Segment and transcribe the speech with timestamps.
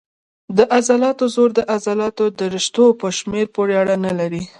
[0.57, 4.43] د عضلاتو زور د عضلاتو د رشتو په شمېر پورې اړه نه لري.